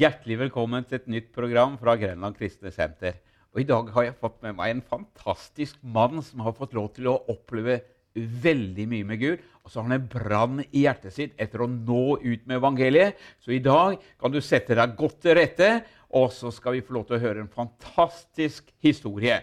[0.00, 3.18] Hjertelig velkommen til et nytt program fra Grenland kristne senter.
[3.52, 6.86] Og I dag har jeg fått med meg en fantastisk mann som har fått lov
[6.96, 7.74] til å oppleve
[8.16, 9.42] veldig mye med Gud.
[9.60, 13.20] Og så har han en brann i hjertet sitt etter å nå ut med evangeliet.
[13.44, 15.70] Så i dag kan du sette deg godt til rette,
[16.16, 19.36] og så skal vi få lov til å høre en fantastisk historie.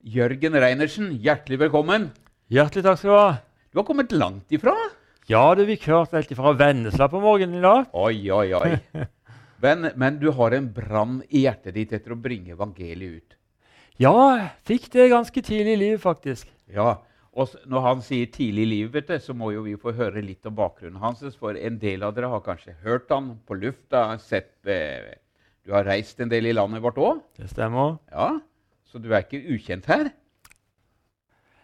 [0.00, 2.08] Jørgen Reinersen, hjertelig velkommen.
[2.48, 3.30] Hjertelig takk skal du ha.
[3.68, 4.78] Du har kommet langt ifra.
[5.28, 7.92] Ja, du, vi kjørte helt fra Vennesla på morgenen i dag.
[7.92, 8.76] Oi, oi, oi.
[9.62, 13.36] Men, men du har en brann i hjertet ditt etter å bringe evangeliet ut.
[14.00, 16.48] Ja, fikk det ganske tidlig i livet, faktisk.
[16.72, 17.02] Ja,
[17.36, 20.56] og Når han sier tidlig i livet, så må jo vi få høre litt om
[20.56, 21.20] bakgrunnen hans.
[21.38, 24.18] For en del av dere har kanskje hørt han på lufta.
[24.18, 25.14] sett, eh,
[25.64, 27.20] Du har reist en del i landet vårt òg.
[27.36, 27.98] Det stemmer.
[28.10, 28.40] Ja,
[28.86, 30.10] så du er ikke ukjent her.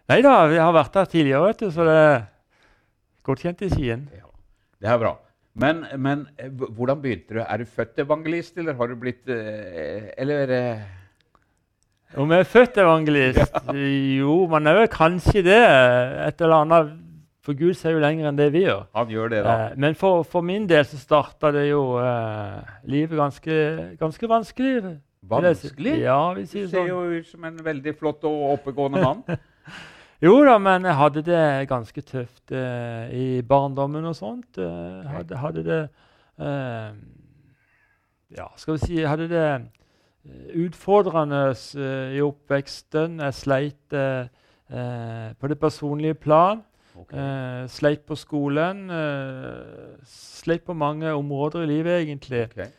[0.09, 2.27] Nei da, vi har vært der tidligere, vet du, så det er
[3.25, 4.09] godt kjent i Skien.
[4.15, 4.29] Ja,
[4.81, 5.17] Det er bra.
[5.57, 7.41] Men, men eh, hvordan begynte du?
[7.41, 10.85] Er du født evangelist, eller har du blitt eh, Eller eh,
[12.21, 13.57] Om jeg er født evangelist?
[14.21, 15.63] Jo, man er vel kanskje det.
[16.29, 16.93] Et eller annet.
[17.47, 18.85] For Gud ser jo lenger enn det vi gjør.
[18.99, 19.57] Han gjør det, da.
[19.79, 23.59] Men for, for min del så starta det jo eh, livet ganske,
[24.01, 24.97] ganske vanskelig.
[25.27, 25.93] Vanskelig?
[26.03, 26.89] Ja, vi Du ser sånn.
[26.91, 29.23] jo ut som en veldig flott og oppegående mann.
[30.25, 34.57] Jo da, men jeg hadde det ganske tøft eh, i barndommen og sånt.
[34.57, 35.81] Eh, hadde, hadde det
[36.41, 36.97] eh,
[38.39, 43.21] Ja, skal vi si hadde det eh, utfordrende eh, i oppveksten.
[43.21, 44.33] Jeg sleit eh,
[45.37, 46.65] på det personlige plan.
[46.97, 47.69] Okay.
[47.69, 48.87] Sleit på skolen.
[50.09, 52.47] Sleit på mange områder i livet, egentlig.
[52.49, 52.71] Okay.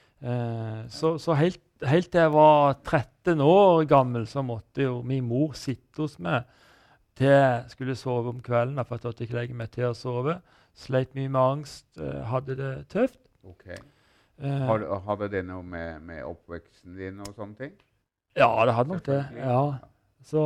[0.89, 5.53] Så så helt, helt til jeg var 13 år gammel, så måtte jo min mor
[5.53, 6.49] sitte hos meg
[7.17, 8.79] til jeg skulle sove om kvelden.
[8.85, 10.37] For jeg turte ikke legge meg til å sove.
[10.77, 13.19] Sleit mye med angst, eh, hadde det tøft.
[13.47, 13.67] ok.
[14.37, 17.71] Eh, Har, hadde det noe med, med oppveksten din og sånne ting?
[18.37, 19.23] ja, det hadde nok det.
[19.41, 19.63] Ja.
[20.21, 20.43] Så,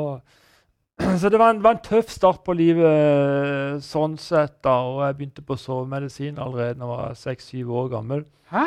[1.19, 4.62] så det var en, var en tøff start på livet eh, sånn sett.
[4.63, 8.23] da, Og jeg begynte på sovemedisin allerede da jeg var seks-syv år gammel.
[8.53, 8.63] Hæ?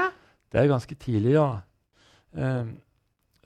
[0.52, 1.48] Det er ganske tidlig, ja.
[2.36, 2.74] Ehm,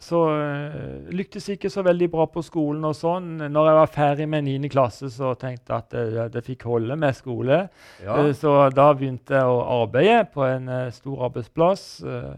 [0.00, 2.84] så uh, lyktes ikke så veldig bra på skolen.
[2.88, 3.36] og sånn.
[3.50, 4.68] Når jeg var ferdig med 9.
[4.72, 7.64] klasse, så tenkte jeg at det, det fikk holde med skole.
[8.04, 8.18] Ja.
[8.18, 12.36] Uh, så da begynte jeg å arbeide på en uh, stor arbeidsplass uh,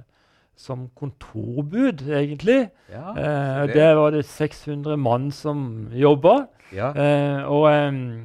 [0.60, 2.68] som kontorbud, egentlig.
[2.92, 3.10] ja.
[3.10, 6.46] Eh, Der var det 600 mann som jobba.
[6.72, 6.92] ja.
[6.92, 8.22] Eh, og um,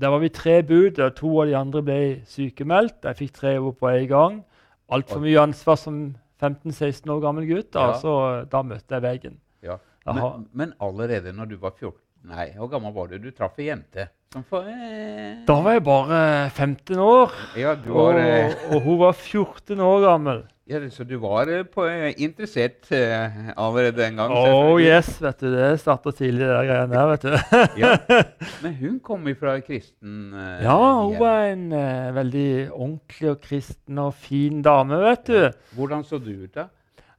[0.00, 3.04] der var vi tre bud, og to av de andre ble sykemeldt.
[3.04, 4.44] Jeg fikk tre jobber på en gang.
[4.90, 7.74] Altfor mye ansvar som 15-16 år gammel gutt.
[7.78, 7.94] Ja.
[8.02, 8.12] Så
[8.50, 9.40] da møtte jeg veggen.
[9.62, 9.78] ja.
[10.02, 11.94] Men, men allerede når du var 14
[12.26, 13.16] Nei, hvor gammel var du?
[13.22, 16.18] Du traff ei jente som for eh, Da var jeg bare
[16.50, 20.42] 15 år, Ja, du og, var, eh, og hun var 14 år gammel.
[20.72, 24.32] Ja, så du var eh, på, eh, interessert eh, allerede den gang?
[24.32, 27.10] Oh yes, vet du, det starta tidlig, de greiene der.
[27.12, 27.36] vet du.
[27.82, 27.94] Ja.
[28.64, 31.20] Men hun kom fra kristen eh, Ja, hun hjem.
[31.20, 35.50] var en eh, veldig ordentlig og kristen og fin dame, vet du.
[35.76, 36.70] Hvordan så du ut, da?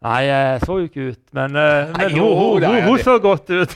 [0.04, 3.14] Nei, jeg så jo ikke ut, men, uh, men jo, hun, hun, hun, hun så
[3.24, 3.76] godt ut.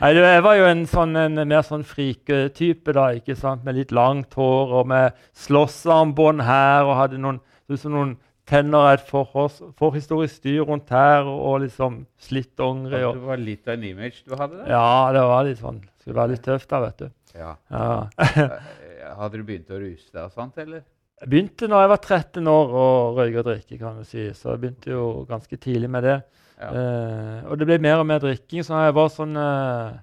[0.00, 3.60] Nei, Jeg var jo en sånn en mer sånn friketype, da, ikke sant?
[3.66, 8.16] med litt langt hår og med slåssarmbånd her og hadde noen, noen
[8.48, 13.00] tenner et forhistorisk styr rundt her og, liksom slitt ångre.
[13.08, 14.70] At det var litt av en image du hadde der?
[14.74, 15.82] ja, det var litt sånn.
[16.02, 17.10] Skulle være litt tøft da, vet du.
[17.38, 17.52] Ja.
[17.70, 17.92] Ja.
[18.18, 20.82] Eh, Hadde du begynt å ruse deg og sånt, eller?
[21.22, 22.86] Jeg begynte når jeg var 13 år å
[23.16, 24.24] røyke og drikke, kan du si.
[24.34, 26.16] Så jeg begynte jo ganske tidlig med det.
[26.62, 26.68] Ja.
[26.70, 28.64] Eh, og det ble mer og mer drikking.
[28.66, 30.00] Så når jeg var sånn eh,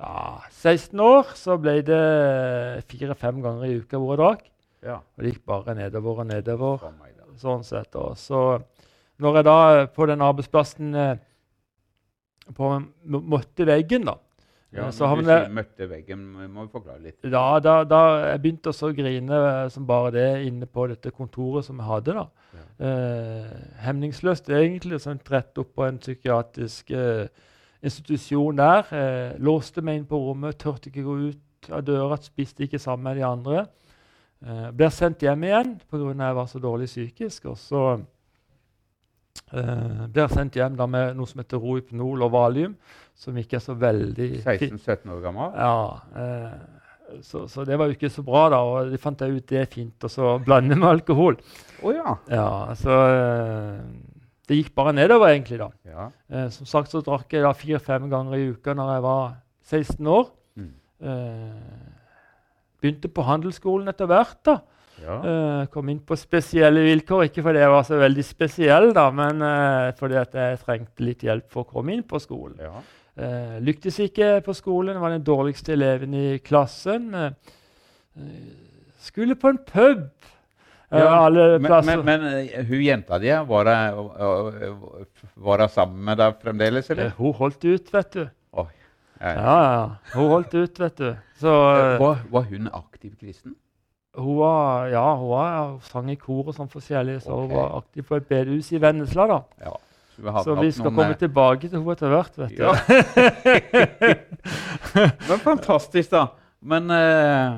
[0.00, 0.14] ja,
[0.50, 2.02] 16 år, så ble det
[2.88, 4.46] fire-fem ganger i uka jeg drakk.
[4.84, 5.00] ja.
[5.00, 6.84] Og det gikk bare nedover og nedover.
[6.84, 7.13] Da.
[7.40, 7.94] Sånn sett.
[7.96, 8.60] Og så
[9.22, 11.16] når jeg da på den arbeidsplassen eh,
[12.54, 12.70] på
[13.06, 14.16] møtte veggen, da
[14.74, 17.22] Ja, eh, så når du sier møtte veggen, må- vi forklare litt.
[17.22, 18.00] da, da, da
[18.32, 19.30] jeg begynte også å grine
[19.64, 22.12] eh, som bare det inne på dette kontoret som jeg hadde.
[22.14, 22.26] da.
[22.80, 23.50] Eh,
[23.86, 27.28] hemningsløst egentlig, sånn rett opp på en psykiatrisk eh,
[27.84, 28.84] institusjon der.
[28.90, 33.04] Eh, låste meg inn på rommet, tørte ikke gå ut av døra, spiste ikke sammen
[33.04, 33.66] med de andre.
[34.44, 36.10] Eh, ble sendt hjem igjen pga.
[36.10, 37.46] at jeg var så dårlig psykisk.
[37.48, 37.82] Og så
[39.54, 42.74] eh, ble jeg sendt hjem med noe som heter Rohypnol og Valium,
[43.16, 45.52] som ikke er så veldig fi- 16-17 år gammel?
[45.56, 45.76] ja,
[46.20, 46.56] eh,
[47.22, 48.58] så, så det var jo ikke så bra, da.
[48.64, 51.36] Og de fant jeg ut det er fint å blande med alkohol.
[51.84, 52.16] Oh, ja.
[52.32, 53.80] Ja, så eh,
[54.48, 55.58] Det gikk bare nedover, egentlig.
[55.60, 55.68] da.
[55.88, 56.08] ja.
[56.28, 59.36] Eh, som sagt så drakk jeg da fire-fem ganger i uka når jeg var
[59.70, 60.26] 16 år.
[60.58, 60.72] Mm.
[61.00, 61.93] Eh,
[62.84, 64.38] begynte på handelsskolen etter hvert.
[64.44, 64.58] da.
[65.02, 65.16] Ja.
[65.18, 67.28] Uh, kom inn på spesielle vilkår.
[67.28, 71.48] Ikke fordi jeg var så veldig spesiell, da, men uh, fordi jeg trengte litt hjelp
[71.52, 72.60] for å komme inn på skolen.
[72.62, 72.76] ja.
[73.14, 77.12] Uh, lyktes ikke på skolen, var den dårligste eleven i klassen.
[79.04, 80.08] Skulle på en pub.
[80.94, 82.24] Ja, Men, men, men
[82.66, 83.70] hun jenta di, var
[85.62, 87.14] hun sammen med deg fremdeles, eller?
[87.18, 88.26] hun holdt ut, vet du.
[89.24, 89.90] Ja, Eh, ja.
[90.14, 91.16] Hun holdt ut, vet du.
[91.40, 93.54] Så eh, Var, var hun aktiv kristen?
[94.14, 98.04] hun var Ja, hun var sang i kor og sånn forskjellig, så hun var aktiv
[98.06, 99.40] på et bedehus i Vennesla, da.
[99.64, 99.72] Ja.
[100.14, 102.62] Så, vi Så vi skal komme eh, tilbake til henne etter hvert, vet du.
[102.62, 102.72] Ja.
[105.28, 106.26] Men fantastisk, da.
[106.62, 107.56] Men eh,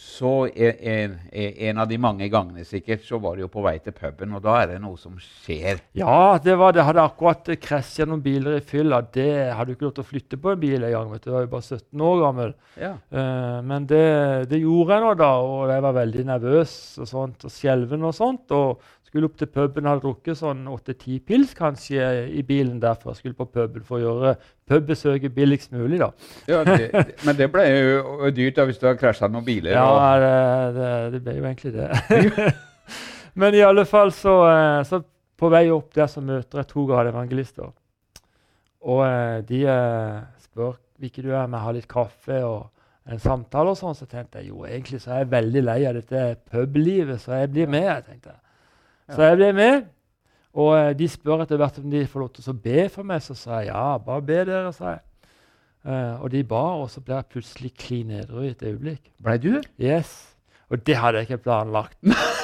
[0.00, 3.74] så en, en, en av de mange gangene sikkert, så var det jo på vei
[3.84, 5.82] til puben, og da er det noe som skjer.
[5.96, 6.86] Ja, det var det.
[6.86, 9.02] Hadde akkurat krasjet noen biler i fylla.
[9.04, 11.12] Det hadde du ikke lov til å flytte på en bil en gang.
[11.12, 11.30] du.
[11.34, 12.54] Var jo bare 17 år gammel.
[12.80, 12.94] Ja.
[13.12, 14.06] Uh, men det,
[14.52, 15.30] det gjorde jeg nå, da.
[15.44, 18.56] Og jeg var veldig nervøs og sånt, og skjelven og sånt.
[18.56, 23.12] Og skulle opp til puben, hadde drukket sånn 8-10 pils kanskje i bilen der før
[23.12, 24.34] jeg skulle på puben for å gjøre
[24.70, 26.12] pubbesøket billigst mulig, da.
[26.46, 26.90] Ja, det,
[27.26, 29.74] men det ble jo dyrt da hvis du har krasja noen biler.
[29.74, 30.34] Ja, og, det,
[30.78, 32.50] det, det ble jo egentlig det.
[33.40, 35.02] Men i alle fall så, eh, så
[35.40, 37.70] På vei opp der så møter jeg to gradeevangelister.
[38.84, 42.66] Og eh, de eh, spør vil ikke du være med og ha litt kaffe og
[43.08, 43.72] en samtale.
[43.72, 47.22] og sånn, Så tenkte jeg jo egentlig så er jeg veldig lei av dette publivet,
[47.22, 47.88] så jeg blir med.
[47.88, 48.36] jeg tenkte.
[49.14, 49.86] Så jeg ble med.
[50.58, 53.22] Og eh, de spør etter hvert om de får lov til å be for meg.
[53.24, 55.04] Så sa jeg ja, bare be dere, sa jeg.
[55.80, 59.06] Uh, og de ba, og så ble jeg plutselig klin edru i et øyeblikk.
[59.24, 59.54] Ble du?
[59.80, 60.10] Yes.
[60.68, 61.96] Og det hadde jeg ikke planlagt.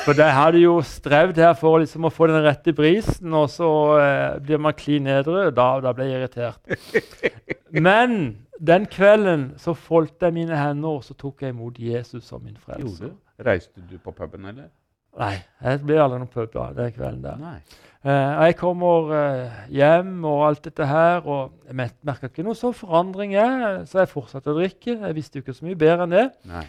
[0.06, 3.68] For jeg hadde jo strevd her for liksom å få den rette brisen, og så
[4.00, 5.50] uh, blir man klin edru.
[5.54, 7.60] Da, da ble jeg irritert.
[7.76, 8.16] Men
[8.56, 12.56] den kvelden så foldt jeg mine hender, og så tok jeg imot Jesus som min
[12.56, 13.12] frelser.
[13.44, 14.72] Reiste du på puben, eller?
[15.16, 15.34] Nei,
[15.64, 17.60] jeg ble aldri noen pub da, den kvelden der.
[18.06, 22.74] Eh, jeg kommer eh, hjem og alt dette her, og jeg merka ikke noe sånn
[22.76, 24.98] forandring, jeg, så jeg fortsatte å drikke.
[25.00, 26.26] Jeg visste jo ikke så mye bedre enn det.
[26.50, 26.66] Nei.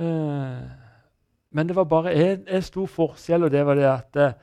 [0.00, 0.62] Eh,
[1.50, 4.38] men det var bare en, en stor forskjell, og det var det at eh,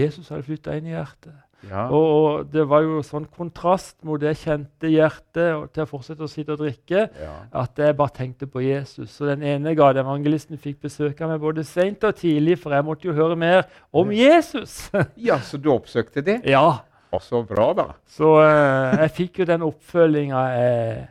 [0.00, 1.36] Jesus hadde flytta inn i hjertet.
[1.70, 1.86] Ja.
[1.88, 6.26] Og, og det var jo sånn kontrast mot det kjente hjertet og til å fortsette
[6.26, 7.34] å sitte og drikke, ja.
[7.64, 9.12] at jeg bare tenkte på Jesus.
[9.14, 13.08] Så den ene gateevangelisten fikk besøk av meg både seint og tidlig, for jeg måtte
[13.08, 13.64] jo høre mer
[13.94, 14.90] om Jesus.
[15.28, 16.40] ja, så du oppsøkte det?
[16.48, 16.82] ja,
[17.14, 17.88] Og så bra, da.
[18.10, 21.04] Så eh, jeg fikk jo den oppfølginga jeg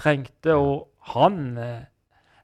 [0.00, 1.82] trengte, og han eh,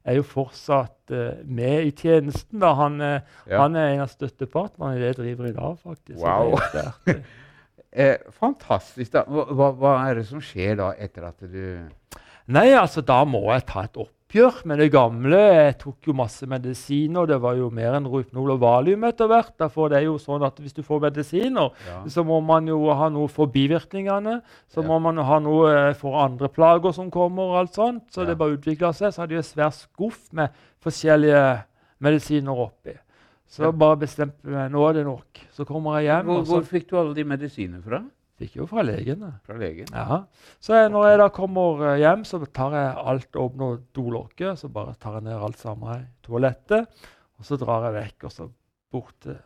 [0.05, 1.00] er jo fortsatt
[1.45, 2.59] med i tjenesten.
[2.59, 2.73] da.
[2.79, 3.61] Han, eh, Ja.
[3.61, 6.19] han er en av støttepartnerne i det driver i dag, faktisk.
[6.23, 6.59] Wow.
[7.93, 9.11] Eh, fantastisk.
[9.11, 9.25] da.
[9.27, 11.89] Hva, hva- er det som skjer da, etter at du
[12.47, 13.97] Nei, altså da må jeg ta et
[14.31, 15.37] oppgjør med det gamle.
[15.51, 17.27] Jeg tok jo masse medisiner.
[17.27, 19.51] Det var jo mer enn Rohypnol og Valium etter hvert.
[19.59, 21.97] Derfor For det er jo sånn at hvis du får medisiner, ja.
[22.07, 24.41] så må man jo ha noe for bivirkningene.
[24.69, 24.87] Så Ja.
[24.87, 27.43] må man ha noe eh, for andre plager som kommer.
[27.43, 28.03] og alt sånt.
[28.11, 28.25] Så Ja.
[28.27, 29.11] det bare utvikla seg.
[29.13, 30.49] Så hadde jeg en svær skuff med
[30.81, 31.63] forskjellige
[31.99, 32.95] medisiner oppi.
[33.49, 35.39] Så bare bestemte jeg meg nå er det nok.
[35.51, 38.01] Så kommer jeg hjem, Hvor, hvor fikk du alle de medisinene fra?
[38.41, 39.31] Fikk jo fra legene.
[39.47, 39.87] Fra legen?
[39.93, 40.23] Ja.
[40.61, 44.59] Så jeg, når jeg da kommer eh, hjem, så tar jeg alt åpner dolokket.
[44.61, 46.89] Så bare tar jeg ned alt sammen i toalettet.
[47.39, 48.49] Og så drar jeg vekk og så
[48.91, 49.39] bort til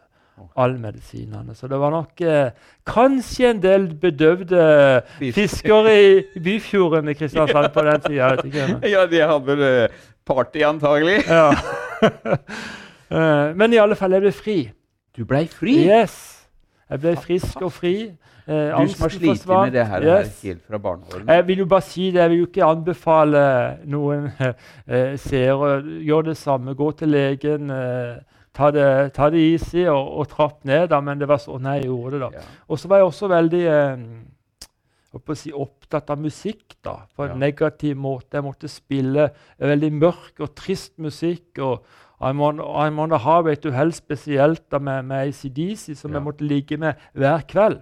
[0.59, 1.53] alle medisinene.
[1.55, 2.49] Så det var nok eh,
[2.91, 4.65] kanskje en del bedøvde
[5.21, 5.37] Fisk.
[5.37, 8.33] fisker i Byfjorden i Kristiansand på den tida.
[8.83, 11.21] Ja, de hadde vel eh, party, antagelig.
[11.29, 11.51] Ja.
[13.05, 14.55] Eh, Men i alle fall, jeg ble fri.
[15.13, 15.75] Du blei fri?
[15.85, 16.15] Yes.
[16.89, 17.91] Jeg ble frisk og fri.
[18.47, 21.33] Eh, Du som har slitt med det her, her helt fra barneårene.
[21.33, 23.41] Jeg vil jo bare si det, jeg vil jo ikke anbefale
[23.89, 24.27] noen
[24.87, 26.75] eh, seere gjør det samme.
[26.77, 28.19] Gå til legen, eh,
[28.53, 30.89] ta, det, ta det easy og, og trapp ned.
[30.93, 30.99] Da.
[31.01, 32.21] Men det var sånn jeg gjorde det.
[32.21, 32.29] da.
[32.37, 32.45] Ja.
[32.69, 34.05] Og så var jeg også veldig eh,
[35.33, 37.41] si, opptatt av musikk da, på en Ja.
[37.47, 38.37] negativ måte.
[38.37, 41.57] Jeg måtte spille veldig mørk og trist musikk.
[41.59, 41.81] og
[42.21, 46.17] I'm on, I'm on the Highway to Hell spesielt da, med, med ACDC, som Ja.
[46.19, 47.81] jeg måtte ligge med hver kveld.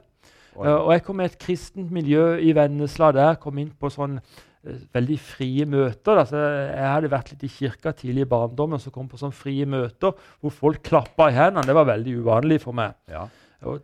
[0.58, 3.38] Uh, og jeg kom i et kristent miljø i Vennesla der.
[3.42, 6.20] Kom inn på sånn eh, veldig frie møter.
[6.22, 6.38] Altså,
[6.70, 10.14] jeg hadde vært litt i kirka tidlig i barndommen, så kom på sånn frie møter
[10.42, 11.66] hvor folk klappa i hendene.
[11.66, 12.94] Det var veldig uvanlig for meg.
[13.12, 13.26] Ja.
[13.66, 13.82] Og,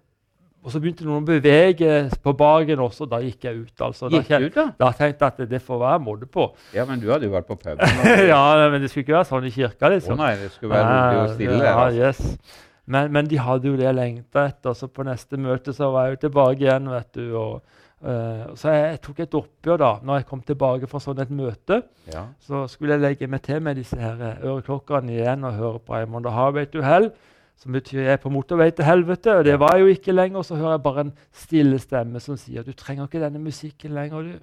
[0.60, 3.06] og så begynte noen å bevege på baken også.
[3.10, 3.76] Da gikk jeg ut.
[3.90, 4.10] altså.
[4.12, 4.66] Da, Gikk du ut, da?
[4.82, 6.50] da tenkte jeg at det, det får være måte på.
[6.76, 7.80] Ja, men du hadde jo vært på puben.
[8.32, 9.90] Ja, Men det skulle ikke være sånn i kirka.
[9.96, 10.20] liksom.
[10.20, 11.62] Å nei, det skulle være rolig og stille.
[11.64, 12.10] Ja, altså.
[12.12, 12.66] yes.
[12.90, 14.74] Men, men de hadde jo det jeg lengta etter.
[14.78, 16.90] Så på neste møte så var jeg jo tilbake igjen.
[16.90, 17.60] vet du, og
[18.02, 21.34] uh, så jeg, jeg tok et oppgjør da når jeg kom tilbake fra sånn et
[21.34, 21.84] møte.
[22.10, 22.26] Ja.
[22.42, 25.94] Så skulle jeg legge meg til med disse her eh, øreklokkene igjen og høre på
[25.94, 27.12] Raymond og har et uhell.
[27.60, 29.36] Som betyr jeg er på motorvei til helvete.
[29.38, 30.48] Og det var jeg jo ikke lenger.
[30.48, 34.32] Så hører jeg bare en stille stemme som sier du trenger ikke denne musikken lenger.
[34.32, 34.40] du.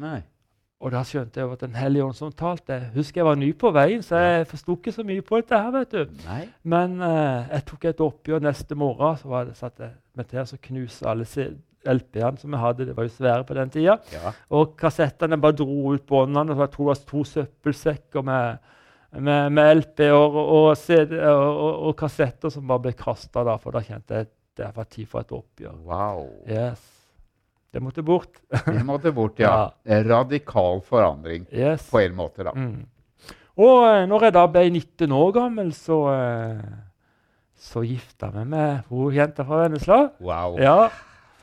[0.00, 0.20] Nei.
[0.84, 2.76] Og da skjønte jeg at Den hellige ånd som talte.
[2.76, 5.56] Jeg husker jeg var ny på veien, så jeg forsto ikke så mye på dette.
[5.56, 6.24] her, vet du.
[6.26, 6.42] Nei.
[6.62, 9.16] Men eh, jeg tok et oppgjør neste morgen.
[9.16, 11.24] Så var det, satt jeg med til å knuse alle
[11.88, 12.88] LP-ene som jeg hadde.
[12.90, 13.96] Det var jo svære på den tida.
[14.12, 14.34] Ja.
[14.56, 16.56] Og kassettene bare dro ut båndene.
[16.60, 18.72] Jeg tror det var to søppelsekker med,
[19.16, 23.46] med, med LP-er og, og, og, og, kassetter som bare ble kasta.
[23.56, 25.80] For da kjente jeg at det var tid for et oppgjør.
[25.88, 26.28] Wow.
[26.44, 26.90] Yes.
[27.74, 28.38] Det måtte bort.
[28.54, 29.72] Det måtte bort, ja.
[29.84, 31.88] En Radikal forandring Yes.
[31.90, 32.52] på en måte, da.
[32.54, 32.84] Mm.
[33.58, 36.62] Og eh, når jeg da ble 19 år gammel, så, eh,
[37.58, 39.98] så gifta jeg meg med hun jenta fra Vennesla.
[40.22, 40.56] Wow.
[40.62, 40.88] Ja,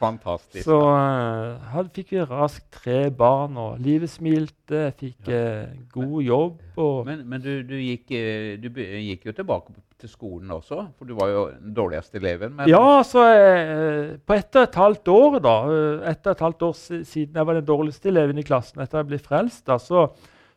[0.01, 0.63] Fantastisk.
[0.65, 4.87] så uh, hadde, fikk vi raskt tre barn, og livet smilte.
[4.97, 6.55] Fikk eh, god jobb.
[6.81, 11.05] Og, Men, men du, du, gikk, eh, du gikk jo tilbake til skolen også, for
[11.09, 12.55] du var jo den dårligste eleven.
[12.57, 16.67] Men ja, så eh, på ett og et halvt år, da, eh, etter et halvt
[16.69, 20.07] år siden jeg var den dårligste eleven i klassen etter jeg ble frelst, da, så,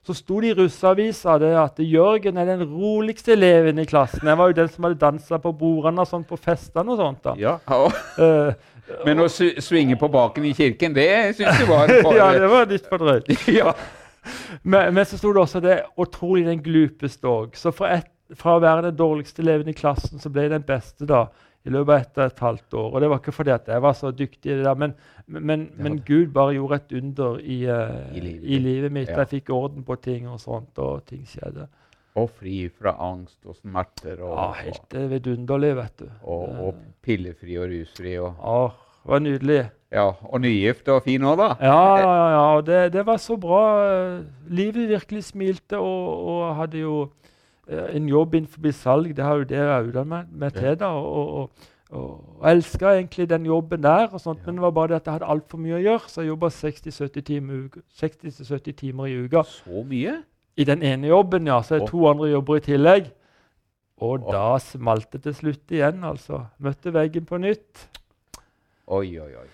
[0.04, 4.26] så sto det i russeavisa at Jørgen er den roligste eleven i klassen.
[4.28, 7.22] Jeg var jo den som hadde dansa på bordene og sånn på festene og sånt.
[7.24, 7.36] da.
[7.40, 7.58] ja.
[7.78, 7.92] og-
[8.84, 11.06] Eh, Men å svinge på baken i kirken, det
[11.38, 13.30] syns du var ja, det var litt for drøyt.
[13.48, 13.72] ja.
[14.62, 17.56] Men, men så sto det også det utrolig den glupeste òg.
[17.56, 20.64] Så fra, et, fra å være den dårligste eleven i klassen, så ble jeg den
[20.66, 21.26] beste da,
[21.64, 22.88] i løpet av ett og et halvt år.
[22.94, 24.94] Og det var ikke fordi at jeg var så dyktig, i det der, men,
[25.26, 29.08] men, men Gud bare gjorde et under i, uh, I livet i livet mitt.
[29.12, 29.22] Ja.
[29.22, 31.68] Jeg fikk orden på ting og sånt, og ting skjedde.
[32.20, 36.10] Og fri fra angst og smerter og, Ja, helt eh, vidunderlig, vet du.
[36.22, 38.12] og, og pillefri og rusfri.
[38.22, 38.60] Og, Ja,
[39.04, 39.58] det var nydelig.
[39.92, 41.48] ja, og nygift og fin òg, da.
[41.60, 43.64] Ja, ja, ja, Det, det var så bra.
[44.48, 47.23] Livet virkelig smilte, og, og hadde jo eh,
[47.68, 49.16] en jobb innenfor salg.
[49.16, 50.76] Det har jo det jeg utdannet meg, meg til.
[50.80, 54.70] da, og, og, og, jeg elska egentlig den jobben der, og sånt, men det var
[54.70, 56.12] bare det at jeg hadde altfor mye å gjøre.
[56.12, 59.44] Så jeg jobba 60-70 timer, i uka- 60-70 timer i uka.
[59.48, 60.20] Så mye?
[60.56, 61.62] I den ene jobben, ja.
[61.62, 63.10] Så er det to andre jobber i tillegg.
[64.04, 66.44] Og da smalt det til slutt igjen, altså.
[66.58, 67.88] Møtte veggen på nytt.
[68.86, 69.50] Oi, oi, oi.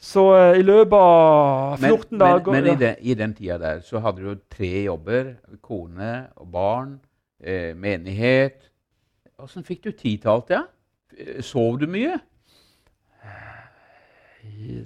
[0.00, 2.72] Så uh, i løpet av 14 men, dager Men, men ja.
[2.72, 5.34] i, den, i den tida der så hadde du jo tre jobber.
[5.60, 6.94] Kone og barn,
[7.42, 8.66] eh, menighet.
[9.40, 10.58] Åssen fikk du tid til alt det?
[10.60, 11.40] Ja?
[11.44, 12.18] Sov du mye?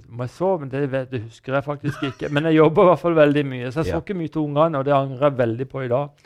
[0.09, 2.29] Om jeg sov, men det, vet- det husker jeg faktisk ikke.
[2.33, 4.79] Men jeg jobber i hvert fall veldig mye, så jeg så ikke mye til ungene,
[4.81, 6.25] og det angrer jeg veldig på i dag.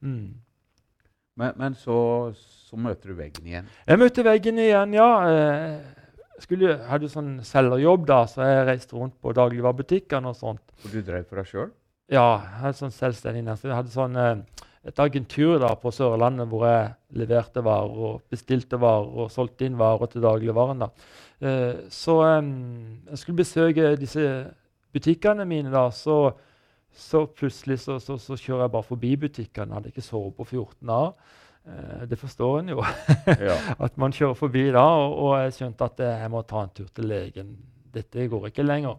[0.00, 0.30] Mm.
[1.40, 1.96] Men, men så,
[2.36, 3.68] så møter du veggen igjen.
[3.88, 5.08] Jeg møtte veggen igjen, ja.
[5.28, 5.96] Eh,
[6.40, 10.62] Jeg skulle, hadde sånn selgerjobb, da, så jeg reiste rundt på dagligvarebutikkene og sånt.
[10.80, 11.66] For du drev for deg sjøl?
[12.08, 13.68] Ja, jeg hadde sånn selvstendig næringsliv.
[13.74, 18.78] Jeg hadde sånn eh, et agentur da på Sørlandet hvor jeg leverte varer og bestilte
[18.80, 20.80] varer og solgte inn varer til dagligvaren.
[20.86, 20.88] da.
[21.40, 24.24] Eh, så jeg skulle besøke disse
[24.92, 26.32] butikkene mine, da, så,
[26.90, 29.76] så plutselig så, så, så kjører jeg bare forbi butikkene.
[29.76, 31.12] Hadde ikke sovet på 14 år.
[31.68, 32.80] Eh, det forstår en jo,
[33.50, 33.58] Ja.
[33.78, 34.86] at man kjører forbi da.
[35.04, 37.52] Og, og jeg skjønte at jeg må ta en tur til legen.
[37.92, 38.96] Dette går ikke lenger.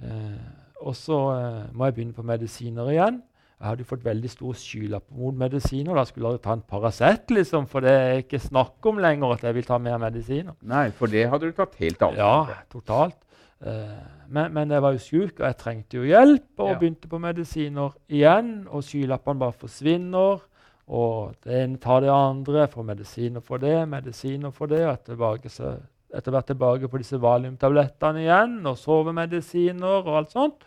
[0.00, 3.20] Eh, og så eh, må jeg begynne på medisiner igjen.
[3.60, 5.94] Jeg hadde fått veldig stor skylapp mot medisiner.
[5.96, 9.44] Da skulle jeg ta en Paracet, liksom, for det er ikke snakk om lenger at
[9.46, 10.56] jeg vil ta mer medisiner.
[10.68, 12.18] Nei, for det hadde du tatt helt annet.
[12.20, 13.20] Ja, totalt.
[13.64, 16.78] Uh, men, men jeg var jo syk, og jeg trengte jo hjelp, og Ja.
[16.82, 18.66] begynte på medisiner igjen.
[18.68, 20.42] Og skylappene bare forsvinner.
[20.84, 22.66] Og det ene tar det andre.
[22.66, 24.82] Jeg får medisiner for det, medisiner for det.
[24.84, 25.76] Og etter, så,
[26.12, 30.66] etter hvert tilbake på disse valiumtablettene igjen, og sovemedisiner og alt sånt.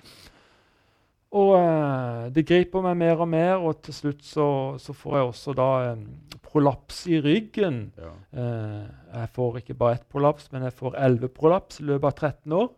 [1.38, 1.76] Og eh,
[2.38, 4.48] det griper meg mer og mer, og til slutt så,
[4.82, 6.03] så får jeg også da um,
[6.46, 7.88] prolaps i ryggen.
[7.98, 8.12] Ja.
[8.29, 8.84] Uh,
[9.15, 12.58] jeg får ikke bare ett prolaps, men jeg får elleve prolaps i løpet av 13
[12.60, 12.70] år.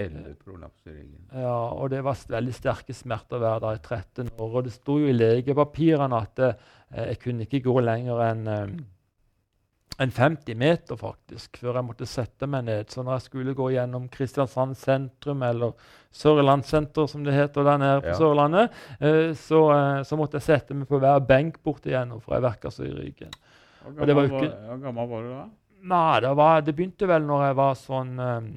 [0.00, 1.24] Elleve prolaps i ryggen.
[1.32, 4.52] Ja, og det var veldig sterke smerter hver dag i 13 år.
[4.52, 8.78] Og det sto jo i legepapirene at uh, jeg kunne ikke gå lenger enn eh,
[10.00, 12.88] enn 50 meter, faktisk, før jeg måtte sette meg ned.
[12.88, 15.74] Så når jeg skulle gå gjennom Kristiansand sentrum, eller
[16.16, 18.16] Sørlandssenter, som det heter der nede på Ja.
[18.16, 22.34] Sørlandet, eh, så, eh, så måtte jeg sette meg på hver benk borte igjennom, for
[22.34, 23.30] jeg verka så i ryggen.
[23.84, 25.44] Hvor Og var gammel ikke- var, gammel var du da?
[25.82, 28.50] Nei, det, var, det begynte vel når jeg var sånn eh,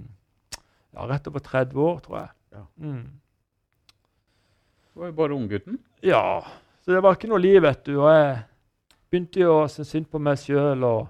[0.93, 2.29] ja, rett over 30 år, tror jeg.
[2.53, 2.65] Ja.
[2.79, 3.03] Mm.
[4.93, 5.79] Du var jo bare unggutten.
[6.03, 6.43] Ja,
[6.85, 7.95] så det var ikke noe liv, vet du.
[8.01, 8.43] Og jeg
[9.11, 11.09] begynte jo å synes synd på meg sjøl og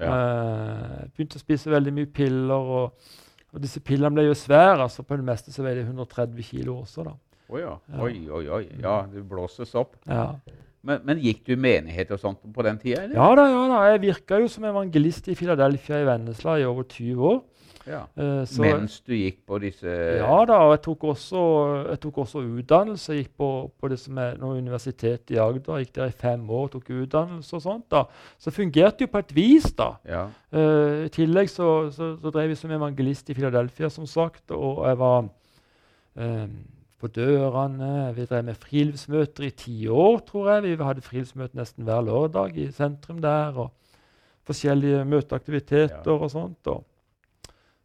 [0.00, 0.12] Ja.
[0.12, 2.72] Uh, begynte å spise veldig mye piller.
[2.78, 2.94] og
[3.52, 4.80] Og disse pillene ble jo svære.
[4.82, 7.04] altså På det meste så veide de 130 kilo også.
[7.04, 7.16] da.
[7.52, 7.76] Oh, ja.
[8.00, 8.62] Oi, oi, oi.
[8.80, 9.98] Ja, det blåses opp.
[10.08, 10.30] Ja.
[10.82, 13.82] Men, men gikk du i menighet og sånt på den tida, ja da, ja da.
[13.92, 17.36] Jeg virka jo som evangelist i Philadelphia i Vennesla i over 20 år.
[17.86, 18.04] Ja.
[18.16, 21.40] Eh, så, Mens du gikk på disse Ja da, og jeg tok også,
[21.90, 23.12] jeg tok også utdannelse.
[23.16, 23.48] Jeg gikk på,
[23.80, 25.78] på det som er nå Universitetet i Agder.
[25.80, 27.86] Jeg gikk der i fem år tok utdannelse og sånt.
[27.90, 28.04] da.
[28.38, 29.88] Så fungerte jo på et vis, da.
[30.06, 30.26] Ja.
[30.54, 34.50] Uh, I tillegg så, så, så drev jeg som evangelist i Philadelphia, som sagt.
[34.54, 35.24] Og jeg var
[36.14, 36.56] um,
[37.02, 38.12] på dørene.
[38.14, 40.62] Vi drev med friluftsmøter i ti år, tror jeg.
[40.78, 43.58] Vi hadde friluftsmøte nesten hver lørdag i sentrum der.
[43.58, 43.72] og
[44.46, 46.18] Forskjellige møteaktiviteter Ja.
[46.18, 46.66] og sånt.
[46.66, 46.84] Og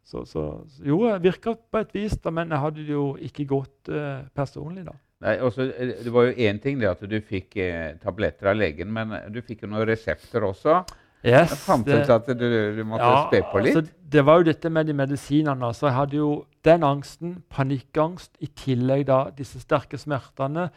[0.07, 0.43] så, så,
[0.87, 4.21] jo, det virka på et vis, da, men jeg hadde det jo ikke gått eh,
[4.35, 4.93] personlig, da.
[5.25, 8.55] Nei, også, eh, det var jo én ting det at du fikk eh, tabletter av
[8.55, 10.79] legen, men du fikk jo noen resepter også.
[11.25, 12.45] Yes, Det fantes at du,
[12.77, 13.75] du måtte spe på litt.
[13.75, 15.71] Altså, det var jo dette med de medisinene.
[15.75, 16.29] Så Jeg hadde jo
[16.63, 20.69] den angsten, panikkangst, i tillegg da disse sterke smertene.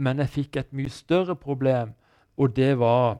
[0.00, 1.92] Men jeg fikk et mye større problem,
[2.40, 3.18] og det var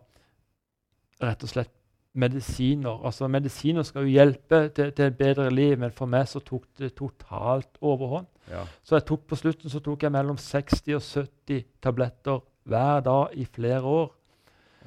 [1.20, 1.74] rett og slett
[2.14, 3.00] medisiner.
[3.06, 6.64] Altså Medisiner skal jo hjelpe til, til et bedre liv, men for meg så tok
[6.78, 8.26] det totalt overhånd.
[8.50, 8.64] ja.
[8.84, 13.32] Så jeg tok på slutten så tok jeg mellom 60 og 70 tabletter hver dag
[13.34, 14.10] i flere år.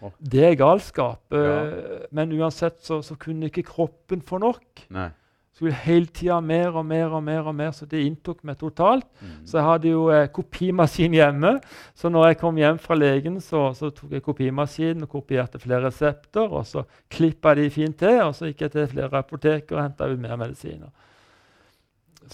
[0.04, 0.12] Oh.
[0.20, 1.22] Det er galskap.
[1.32, 1.66] Ja.
[1.66, 4.86] eh, Men uansett så, så kunne ikke kroppen få nok.
[4.90, 5.10] Nei.
[5.56, 9.06] Skulle hele tida mer og mer og mer, og mer, så det inntok meg totalt.
[9.22, 9.36] Mm.
[9.48, 11.54] Så jeg hadde jo eh, kopimaskin hjemme.
[11.96, 15.88] Så når jeg kom hjem fra legen, så, så tok jeg kopimaskinen og kopierte flere
[15.88, 16.52] resepter.
[16.52, 20.12] Og så klippa de fint til, og så gikk jeg til flere apoteker og henta
[20.12, 20.92] ut mer medisiner.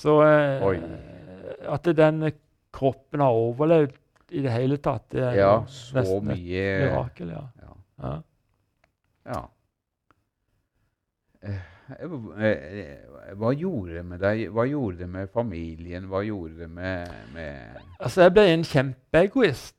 [0.02, 0.66] Så eh,
[1.70, 2.34] at denne
[2.74, 4.00] kroppen har overlevd
[4.34, 7.36] i det hele tatt, det er Ja, så nesten et mirakel.
[7.36, 7.44] Ja.
[7.62, 8.16] Ja.
[9.30, 9.44] Ja.
[11.46, 11.60] ja.
[12.00, 14.48] Eh, eh, Hva gjorde det med deg?
[14.54, 16.08] Hva gjorde det med familien?
[16.12, 19.76] Hva gjorde det med, med Altså, jeg ble en kjempeegoist.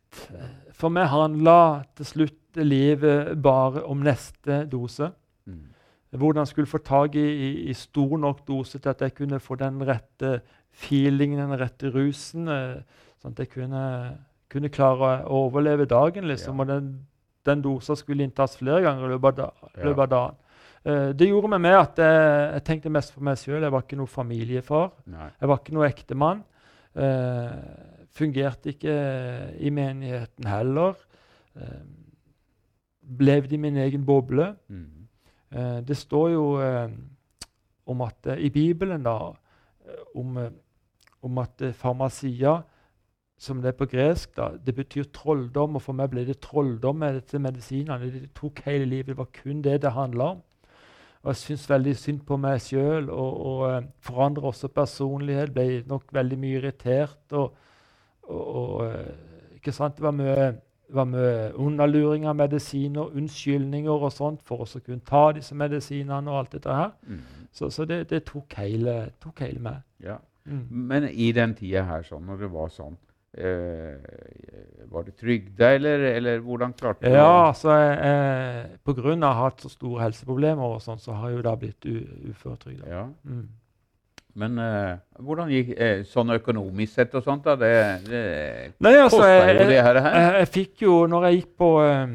[0.77, 1.59] For meg handla
[1.97, 5.11] til slutt livet bare om neste dose.
[5.47, 5.69] mm.
[6.13, 9.41] Hvordan jeg skulle få tak i, i, i stor nok dose til at jeg kunne
[9.41, 10.41] få den rette
[10.73, 12.49] feelingen, den rette rusen.
[12.49, 12.83] eh,
[13.23, 14.19] Sånn at jeg kunne,
[14.51, 16.27] kunne klare å overleve dagen.
[16.29, 16.59] liksom.
[16.59, 16.61] Ja.
[16.61, 17.07] Og den,
[17.47, 20.37] den dosa skulle inntas flere ganger i løpet av, løpet dagen.
[20.83, 23.63] Eh, det gjorde meg med at jeg, tenkte mest for meg sjøl.
[23.63, 24.91] Jeg var ikke noe familiefar.
[25.11, 25.29] Nei.
[25.39, 26.43] Jeg var ikke noe ektemann.
[26.93, 27.49] Uh,
[28.13, 28.95] fungerte ikke
[29.65, 30.99] i menigheten heller.
[31.57, 31.79] Uh,
[33.23, 34.51] levde i min egen boble.
[34.69, 35.07] Mm.
[35.55, 36.45] Uh, det står jo
[37.93, 39.17] om at i Bibelen da,
[40.15, 40.37] om,
[41.23, 42.59] om at farmasia,
[43.41, 45.81] som det er på gresk, da, det betyr trolldom.
[45.81, 48.13] Og for meg ble det trolldom med disse medisinene.
[48.13, 49.15] Det tok hele livet.
[49.15, 50.43] Det var kun det det handla om.
[51.23, 55.53] Og jeg syns veldig synd på meg sjøl og, og eh, forandrer også personlighet.
[55.55, 57.37] Ble nok veldig mye irritert.
[57.39, 57.53] Og,
[58.27, 59.97] og, eh, ikke sant?
[59.97, 60.49] Det var mye,
[60.91, 66.27] var mye underluring av medisiner, unnskyldninger og sånt for oss å kunne ta disse medisinene
[66.27, 66.91] og alt dette her.
[67.07, 67.23] Mm.
[67.55, 69.87] Så, så det, det tok, hele, tok hele meg.
[70.03, 70.19] Ja.
[70.45, 70.67] Mm.
[70.91, 72.99] Men i den tida her, sånn, når det var sånn
[73.33, 78.77] Var det trygda, eller, eller hvordan klarte du Ja, altså eh, Pga.
[78.85, 81.45] På grunn av å ha hatt så store helseproblemer, og sånt, så har jeg jo
[81.47, 82.91] da blitt uføretrygda.
[82.93, 83.07] ja.
[83.25, 83.49] Mm.
[84.35, 87.45] Men eh, hvordan gikk eh, sånn økonomisk sett og sånt?
[87.45, 87.57] da?
[87.61, 87.73] Det,
[88.07, 88.23] det
[88.81, 90.01] Nei, altså, jeg, jo det her.
[90.01, 92.15] jeg, jeg fikk jo Når jeg gikk på um,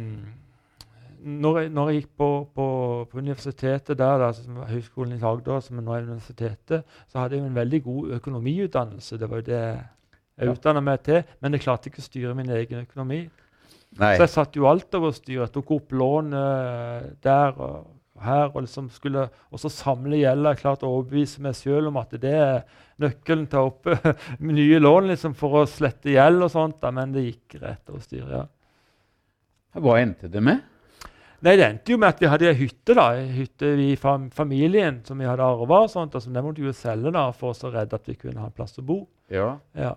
[1.28, 2.68] når, jeg, når jeg gikk på, på,
[3.12, 7.36] på universitetet der, da, som var Høgskolen i Agder, som nå er universitetet, så hadde
[7.36, 9.20] jeg en veldig god økonomiutdannelse.
[9.20, 9.64] Det var jo det
[10.38, 11.22] jeg utdanna meg til.
[11.42, 13.22] Men jeg klarte ikke å styre min egen økonomi.
[13.98, 14.16] Nei.
[14.16, 15.42] Så jeg satte jo alt over styr.
[15.42, 17.88] Jeg tok opp lån uh, der og
[18.22, 18.52] her.
[18.52, 20.56] Og liksom skulle også samle gjelda.
[20.60, 22.64] Klarte å overbevise meg sjøl om at det er
[23.02, 23.90] nøkkelen til å opp
[24.52, 26.80] nye lån liksom, for å slette gjeld og sånt.
[26.84, 26.94] Da.
[26.94, 28.26] Men det gikk rett over styr.
[28.30, 28.46] ja.
[29.78, 30.64] Hva endte det med?
[31.46, 35.04] Nei, Det endte jo med at vi hadde ei hytte da, hytte i fam familien
[35.06, 35.84] som vi hadde arva.
[35.86, 38.16] og sånt, og som Den måtte vi jo selge da, for å redde at vi
[38.18, 39.04] kunne ha en plass å bo.
[39.30, 39.96] Ja, Ja.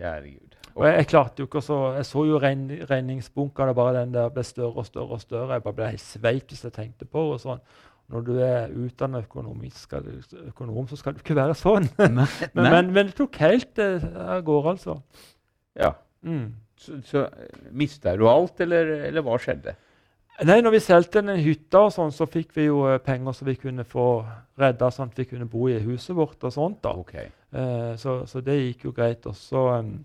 [0.00, 0.58] Kjære Gud.
[0.74, 4.30] Og jeg, jeg klarte jo ikke så, jeg så jo regn, regningsbunkene, bare den der
[4.32, 5.18] ble større og større.
[5.18, 5.52] og større.
[5.52, 7.60] Jeg bare ble helt sveit hvis jeg tenkte på og sånn.
[8.12, 9.62] Når du er utdannet økonom,
[10.88, 11.88] så skal du ikke være sånn.
[11.98, 12.08] Nei,
[12.54, 12.70] Men, nei.
[12.70, 14.98] men, men det tok helt eh, av gårde, altså.
[15.78, 15.94] Ja.
[16.24, 16.50] Mm.
[16.82, 17.26] Så, så
[17.70, 19.76] mista du alt, eller, eller hva skjedde?
[20.42, 23.46] Nei, når vi solgte den hytta, og sånn, så fikk vi jo eh, penger så
[23.46, 24.08] vi kunne få
[24.60, 26.40] redda sånn at vi kunne bo i huset vårt.
[26.42, 26.96] og sånt da.
[26.98, 27.16] Ok.
[27.52, 29.26] Eh, så, så det gikk jo greit.
[29.28, 29.98] Også, um,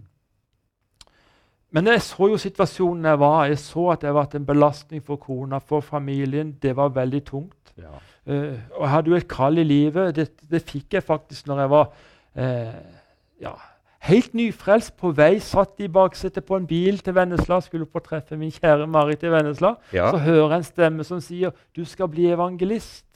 [1.72, 3.46] men jeg så jo situasjonen jeg var.
[3.48, 6.52] Jeg så at jeg var en belastning for kona, for familien.
[6.62, 7.74] Det var veldig tungt.
[7.78, 7.96] Ja.
[8.28, 10.16] Uh, og jeg hadde jo et kall i livet.
[10.16, 11.90] Det, det fikk jeg faktisk når jeg var
[12.36, 12.78] uh,
[13.40, 13.54] ja,
[14.08, 15.38] helt nyfrelst på vei.
[15.44, 19.32] Satt i baksetet på en bil til Vennesla, skulle på treffe min kjære Marit i
[19.32, 19.78] Vennesla.
[19.96, 20.12] Ja.
[20.12, 23.07] Så hører jeg en stemme som sier 'Du skal bli evangelist'.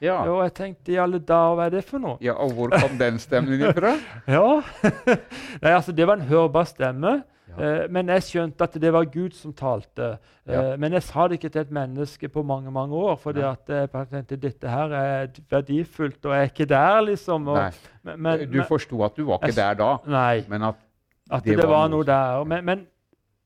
[0.00, 0.18] Ja.
[0.28, 2.18] Og jeg tenkte i alle dager, hva er det for noe?
[2.20, 3.94] ja, Og hvor kom den stemmen ifra?
[4.28, 4.60] Ja,
[5.62, 7.22] Nei, altså Det var en hørbar stemme.
[7.46, 7.56] Ja.
[7.62, 10.18] Eh, men jeg skjønte at det var Gud som talte.
[10.46, 10.76] Eh, Ja.
[10.76, 13.16] Men jeg sa det ikke til et menneske på mange mange år.
[13.16, 13.50] fordi Nei.
[13.52, 17.48] at jeg tenkte dette her er verdifullt, og jeg er ikke der, liksom.
[17.48, 17.70] Og, Nei,
[18.04, 20.74] men, men, du forsto at du var ikke Jeg- der da, nei, men at
[21.30, 22.44] at det det, var noe noe der.
[22.44, 22.86] Men, men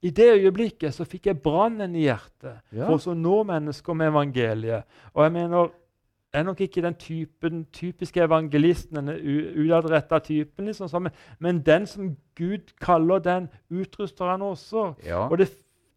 [0.02, 2.86] i det øyeblikket så fikk jeg brannen i hjertet Ja.
[2.86, 4.84] for å nå mennesker med evangeliet.
[5.14, 5.70] Og jeg mener,
[6.32, 9.08] er nok ikke den typen, typiske evangelisten, den
[9.58, 14.92] utadretta typen, liksom, men, men den som Gud kaller den, utruster han også.
[15.04, 15.28] Ja.
[15.28, 15.50] Og det,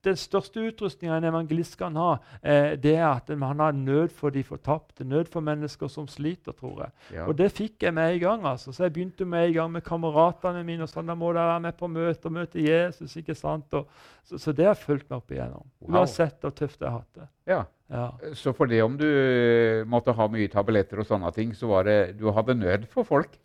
[0.03, 4.33] den største utrustninga en evangelist kan ha, eh, det er at han har nød for
[4.35, 6.91] de fortapte, nød for mennesker som sliter, tror jeg.
[7.17, 7.27] ja.
[7.27, 8.45] Og det fikk jeg med i gang.
[8.45, 8.71] altså.
[8.71, 10.83] Så jeg begynte med i gang med kameratene mine.
[10.83, 13.15] og sånn, Da må dere være med på møte og møte Jesus.
[13.17, 13.73] ikke sant?
[13.73, 13.87] Og,
[14.23, 15.65] så, så det har fulgt meg opp igjennom.
[15.79, 16.01] Wow.
[16.01, 17.29] Uansett hvor tøft jeg har hatt det.
[17.47, 17.63] ja.
[17.93, 18.07] Ja.
[18.33, 21.83] Så for det om du eh, måtte ha mye tabletter og sånne ting, så var
[21.85, 23.35] det du hadde nød for folk?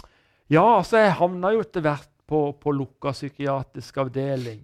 [0.48, 4.62] ja, altså jeg havna jo etter hvert på, på lukka psykiatrisk avdeling.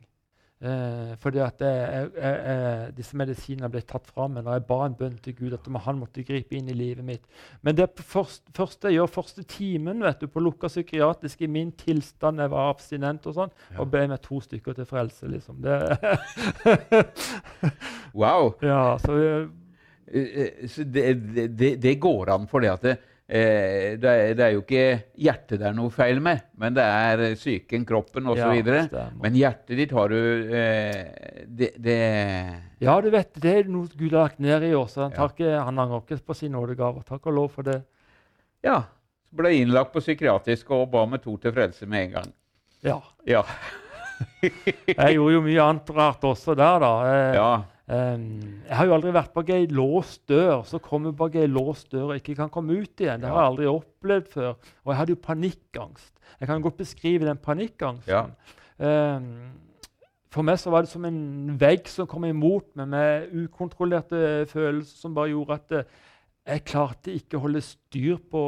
[0.64, 4.78] Eh, fordi at jeg, jeg, jeg, disse medisinene ble tatt fra meg når jeg ba
[4.86, 7.26] en bønn til Gud at han måtte gripe inn i livet mitt.
[7.60, 11.72] Men det første, første jeg gjør, første timen vet du, på lukka psykiatrisk i min
[11.76, 13.80] tilstand, jeg var abstinent og sånn, Ja.
[13.84, 15.28] og be med to stykker til frelse.
[15.28, 15.60] liksom.
[15.60, 15.76] Det,
[18.14, 18.54] Wow!
[18.64, 19.18] ja, så
[20.06, 22.96] eh, Så det, det, det- det går an for det at det,
[23.34, 24.84] eh, det, er, det er jo ikke
[25.26, 28.54] hjertet det er noe feil med, men det er eh, psyken, kroppen osv.
[28.62, 30.18] ja, men hjertet ditt har du
[30.54, 31.98] eh, det, det
[32.84, 34.94] Ja, du vet, det er noe Gud har lagt ned i oss.
[34.96, 35.28] så Han, Ja.
[35.30, 37.02] ikke, han angrer ikke på sin nådegave.
[37.08, 37.80] Takk og lov for det.
[38.64, 38.82] Ja.
[39.34, 42.32] Ble innlagt på psykiatrisk og ba med to til frelse med en gang.
[42.86, 43.00] Ja.
[43.26, 43.42] Ja.
[44.42, 46.90] Jeg gjorde jo mye annet rart også der, da.
[47.10, 47.48] Eh, ja.
[47.92, 51.50] Ehm, jeg har jo aldri vært bak ei låst dør, så kommer jeg bak ei
[51.50, 53.20] låst dør og ikke kan komme ut igjen.
[53.20, 54.54] Det har jeg aldri opplevd før.
[54.84, 56.14] Og jeg hadde jo panikkangst.
[56.40, 58.32] Jeg kan godt beskrive den panikkangsten.
[58.80, 59.28] Ehm,
[60.32, 65.04] for meg så var det som en vegg som kom imot meg med ukontrollerte følelser
[65.04, 65.92] som bare gjorde at eh,
[66.44, 68.40] jeg klarte ikke å holde styr på,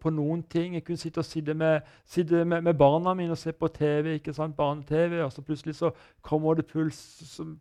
[0.00, 0.74] på noen ting.
[0.74, 4.16] Jeg kunne sitte og sitte med, sitte med, med barna mine og se på TV,
[4.16, 7.52] ikke sant, barne-TV, og så plutselig så kommer det puls som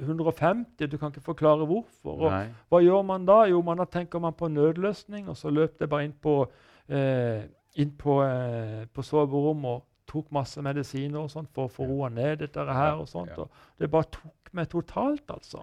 [0.00, 0.86] 150.
[0.88, 2.28] Du kan ikke forklare hvorfor.
[2.70, 3.42] Hva gjør man da?
[3.50, 6.36] Jo, man da tenker man på nødløsning, og så løp jeg bare inn på,
[6.88, 7.44] eh,
[7.76, 12.08] inn på, eh, på soverommet og tok masse medisiner og sånt for å få roa
[12.08, 12.98] ned dette her.
[13.00, 13.38] og sånt.
[13.38, 15.62] Og det bare tok meg totalt, altså.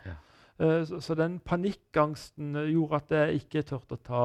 [0.59, 4.23] Eh, så, så den panikkangsten eh, gjorde at jeg ikke turte å ta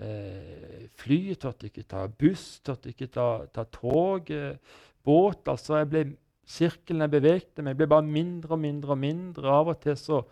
[0.00, 4.56] eh, fly, turte ikke ta buss, turte ikke ta, ta tog, eh,
[5.04, 5.48] båt.
[5.48, 6.04] altså jeg ble
[6.48, 8.94] Sirkelen jeg bevegte meg, ble bare mindre og mindre.
[8.94, 9.52] og mindre.
[9.52, 10.22] Av og til så,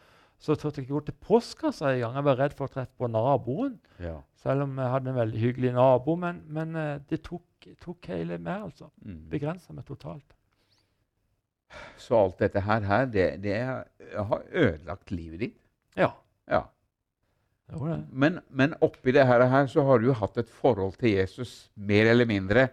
[0.40, 2.18] så turte jeg ikke gå til postkassa engang.
[2.18, 3.79] Jeg var redd for å treffe på naboen.
[4.03, 4.18] Ja.
[4.42, 6.16] Selv om jeg hadde en veldig hyggelig nabo.
[6.18, 8.90] Men, men eh, det tok, tok hele meg, altså.
[9.05, 9.23] Mm.
[9.33, 10.37] Begrensa meg totalt.
[12.01, 15.59] Så alt dette her, her det, det har ødelagt livet ditt?
[15.99, 16.11] Ja.
[16.51, 16.64] Ja.
[18.11, 21.70] Men, men oppi det her, her så har du jo hatt et forhold til Jesus
[21.77, 22.66] mer eller mindre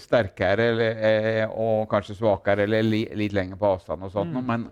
[0.00, 4.02] sterkere eller, eh, og kanskje svakere eller li, litt lenger på avstand.
[4.02, 4.46] og sånt, Mm.
[4.46, 4.70] men,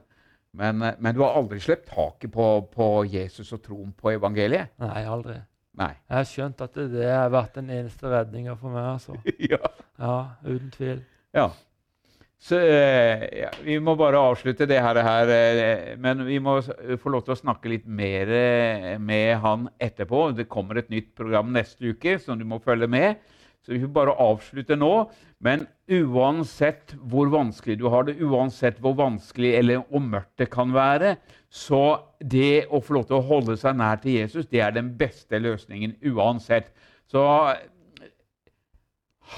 [0.56, 4.68] men, eh, men du har aldri sluppet taket på, på Jesus og troen på evangeliet?
[4.80, 5.36] Nei, aldri.
[5.76, 5.92] Nei.
[6.08, 8.84] Jeg har skjønt at det, det har vært den eneste redninga for meg.
[8.96, 9.16] altså.
[9.52, 9.58] ja.
[10.00, 11.02] Ja, Uten tvil.
[11.34, 11.50] ja.
[12.38, 17.08] Så eh, ja, Vi må bare avslutte det her, her eh, men vi må få
[17.10, 20.34] lov til å snakke litt mer eh, med han etterpå.
[20.36, 23.16] Det kommer et nytt program neste uke som du må følge med.
[23.66, 24.92] Så vi får bare avslutte nå.
[25.42, 30.70] Men uansett hvor vanskelig du har det, uansett hvor vanskelig eller hvor mørkt det kan
[30.74, 31.16] være,
[31.50, 34.92] så det å få lov til å holde seg nær til Jesus, det er den
[34.98, 36.70] beste løsningen uansett.
[37.10, 37.26] Så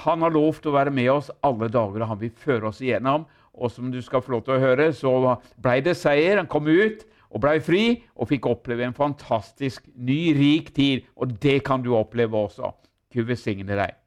[0.05, 3.25] han har lovt å være med oss alle dager, og han vil føre oss igjennom.
[3.59, 5.13] Og som du skal få lov til å høre, så
[5.57, 6.37] ble det seier.
[6.37, 7.83] Han kom ut og ble fri
[8.15, 11.09] og fikk oppleve en fantastisk ny, rik tid.
[11.17, 12.71] Og det kan du oppleve også.
[13.13, 13.98] Gud velsigne deg.